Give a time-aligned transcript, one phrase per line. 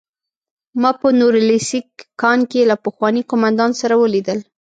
[0.81, 1.87] ما په نوریلیسک
[2.21, 4.39] کان کې له پخواني قومندان سره ولیدل